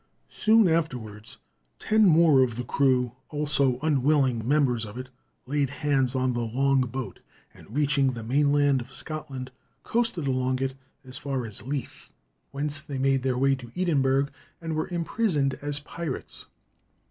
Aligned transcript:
Soon 0.29 0.67
afterwards 0.67 1.37
ten 1.77 2.07
more 2.07 2.41
of 2.41 2.55
the 2.55 2.63
crew, 2.63 3.11
also 3.29 3.77
unwilling 3.83 4.47
members 4.47 4.83
of 4.83 4.97
it, 4.97 5.11
laid 5.45 5.69
hands 5.69 6.15
on 6.15 6.33
the 6.33 6.39
long 6.41 6.81
boat, 6.81 7.19
and 7.53 7.69
reaching 7.75 8.11
the 8.13 8.23
mainland 8.23 8.81
of 8.81 8.91
Scotland, 8.91 9.51
coasted 9.83 10.25
along 10.25 10.57
it 10.59 10.73
as 11.05 11.19
far 11.19 11.45
as 11.45 11.61
Leith, 11.61 12.09
whence 12.49 12.79
they 12.79 12.97
made 12.97 13.21
their 13.21 13.37
way 13.37 13.53
to 13.53 13.71
Edinburgh, 13.77 14.29
and 14.59 14.73
were 14.75 14.87
imprisoned 14.87 15.53
as 15.61 15.77
pirates. 15.79 16.47